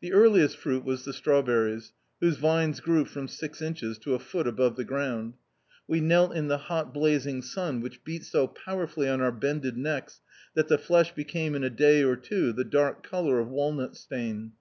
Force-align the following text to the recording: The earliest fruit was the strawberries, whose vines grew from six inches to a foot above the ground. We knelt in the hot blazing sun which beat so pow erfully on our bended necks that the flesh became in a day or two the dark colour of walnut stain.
The 0.00 0.12
earliest 0.12 0.56
fruit 0.56 0.82
was 0.84 1.04
the 1.04 1.12
strawberries, 1.12 1.92
whose 2.20 2.36
vines 2.36 2.80
grew 2.80 3.04
from 3.04 3.28
six 3.28 3.62
inches 3.62 3.96
to 3.98 4.12
a 4.12 4.18
foot 4.18 4.48
above 4.48 4.74
the 4.74 4.82
ground. 4.82 5.34
We 5.86 6.00
knelt 6.00 6.34
in 6.34 6.48
the 6.48 6.58
hot 6.58 6.92
blazing 6.92 7.42
sun 7.42 7.80
which 7.80 8.02
beat 8.02 8.24
so 8.24 8.48
pow 8.48 8.74
erfully 8.78 9.08
on 9.08 9.20
our 9.20 9.30
bended 9.30 9.76
necks 9.76 10.20
that 10.56 10.66
the 10.66 10.78
flesh 10.78 11.14
became 11.14 11.54
in 11.54 11.62
a 11.62 11.70
day 11.70 12.02
or 12.02 12.16
two 12.16 12.52
the 12.52 12.64
dark 12.64 13.04
colour 13.04 13.38
of 13.38 13.50
walnut 13.50 13.94
stain. 13.96 14.54